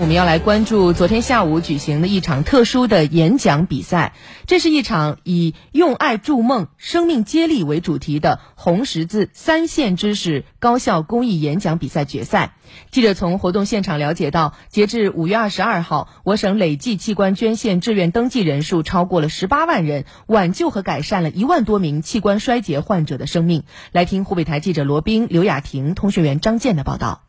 [0.00, 4.14] 我们要来关注昨天下午举行的一场特殊的演讲比赛。
[4.46, 12.54] 这是一场以“用爱筑梦，生命接力”为主题的红十字三线知识高校公益演讲比赛决赛。
[12.92, 23.64] 记者从活动现场了解到，截至五月二十二号，我省累计器官捐献志愿登记人数超过了十八万人，挽救和改善了一万多名器官衰竭患者的生命。
[23.90, 27.27] 来听湖北台记者罗斌、刘雅婷、通讯员张健的报道。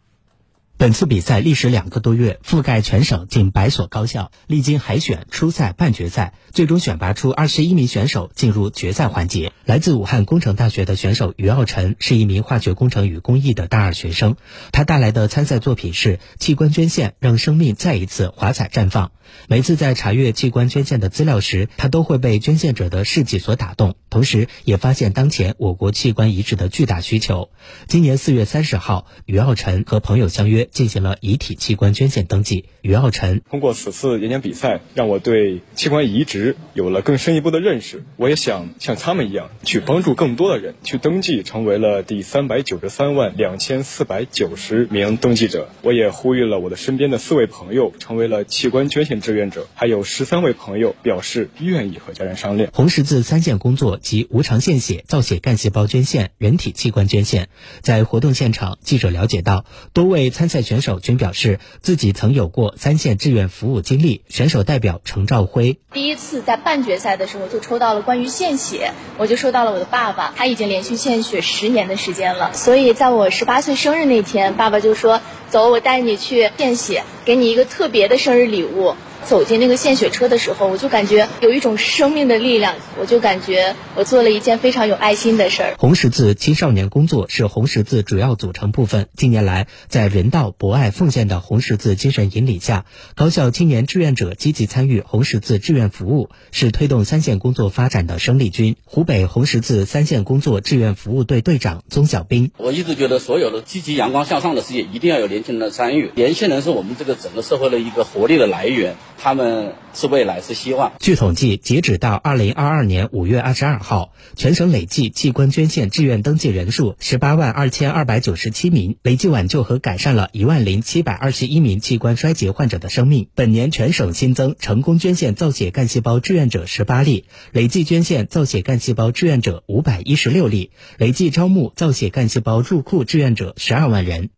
[0.80, 9.52] 本次比赛历时两个多月，覆盖全省近百所高校，历经海选、初赛、半决赛，最终选拔出二十一名选手进入决赛环节。
[9.66, 14.38] 来自武汉工程大学的选手于傲晨是一名化学工程与工艺的大二学生，
[14.72, 19.12] 他带来的参赛作品是器官捐献，让生命再一次华彩绽放。
[19.48, 27.52] 每次在查阅器官捐献的资料时，他都会被捐献者的事迹所打动，同时也发现当前我国器官移植的巨大需求。
[27.88, 30.69] 今年四月三十号，于傲晨和朋友相约。
[30.72, 32.66] 进行了遗体器官捐献登记。
[32.82, 38.04] 于傲晨通过此次演讲比赛，让我对器官移植有了更深一步的认识。
[38.16, 45.68] 我也想像他们一样，去帮助更多的人，去登记，成为了第三百九十三万两千四百九十名登记者。
[45.82, 52.72] 我也呼吁了我的身边的四位朋友，成为了器官捐献志愿者，还有十三位朋友表示愿意和家人商量。
[52.74, 57.50] 红十字三线工作及无偿献血、造血干细胞捐献、人体器官捐献。
[57.82, 60.59] 在活动现场，记者了解到，多位参赛。
[60.62, 64.24] 选手均表示自己曾有过三线志愿服务经历。
[64.30, 72.54] 选手代表程兆辉第一次在半决赛的时候就抽到了关于献血，我就收到了我的爸爸，他已经连续献血十年的时间了。
[72.54, 78.96] 所以在我十八岁生日那天，爸爸就说：“走，我带你去献血，给你一个特别的生日礼物。”
[79.30, 85.76] 走进那个献血车的时候，我就感觉有一种生命的力量，我就感觉我做了一件非常有爱心的事儿。
[85.78, 89.08] 红十字青少年工作是红十字主要组成部分。
[89.16, 98.78] 近年来，在人道、博爱、奉献的红十字精神引领下，高校青年志愿者积极参与红十字志愿服务，是推动三线工作发展的生力军。
[98.84, 106.10] 湖北红十字三线工作志愿服务队队长宗小兵：我一直觉得，所有的积极、阳光、向上的事业，一定要有年轻人的参与。
[106.16, 108.96] 年轻人是我们这个整个社会的一个活力的来源。
[109.22, 110.94] 他们是未来，是希望。
[110.98, 123.28] 据统计，截止到二零二二年五月二十二号，全省累计器官捐献志愿登记人数十八万二千二百九十七名，累计挽救和改善了一万零七百二十一名器官衰竭患者的生命。
[123.36, 134.30] 本年全省新增成功捐献造血干细胞志愿者十八例，累计捐献造血干细胞志愿者五百一十六例，累计招募造血干细胞入库志愿者十二万人。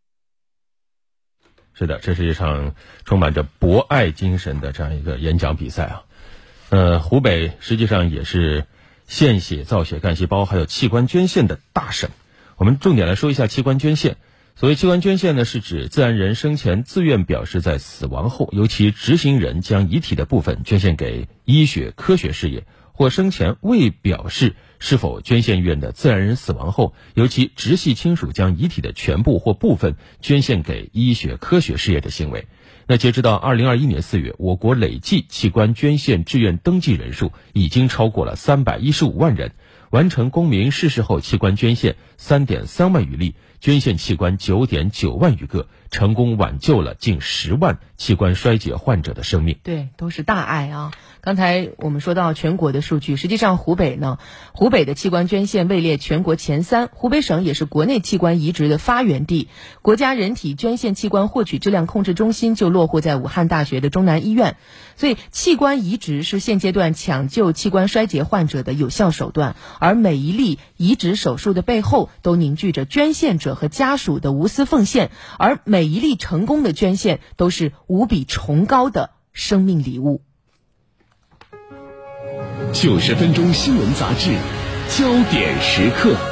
[1.81, 2.75] 是的，这是一场
[3.05, 6.03] 充满着博爱精神的这样一个演讲比赛啊。
[6.69, 8.65] 呃，湖北实际上也是
[9.07, 12.11] 献血、造血干细胞还有器官捐献的大省。
[12.57, 14.17] 我们重点来说一下器官捐献。
[14.55, 22.63] 所谓器官捐献呢，是指自然人生前自愿表示在死亡后，由其执行人将遗体的部分捐献给医学科学事业。
[23.01, 32.45] 或生前未表示是否捐献愿的自然人死亡后，由其直系亲属将遗体的全部或部分捐献给医学科学事业的行为。
[32.85, 39.53] 那截止到二零二一年四月，我国累计器官捐献志愿登记人数已经超过了三百一十五万人，
[39.89, 45.67] 完成公民逝世后器官捐献三点三万余例，捐献器官九点九万余个。
[45.91, 50.91] 成功挽救了近十万器官衰竭患者的生命，对，都是大爱啊！
[51.19, 54.17] 刚才我们说到全国的数据，实际上湖北呢，
[54.53, 59.49] 湖北的器官捐献位列全国前三，湖北省也是国内器官移植的发源地。
[59.81, 64.55] 国家人体捐献器官获取质量控制中心就落户在武汉大学的中南医院，
[64.95, 69.57] 所以器官移植是现阶段抢救器官衰竭患者的有效手段。
[69.79, 75.91] 而每一例移植手术的背后，都凝聚着捐献者和家属的无私奉献，而每。
[75.91, 80.21] 一例成功的捐献都是无比崇高的生命礼物。
[82.71, 84.37] 九十分钟新闻杂志，
[84.87, 86.30] 焦点时刻。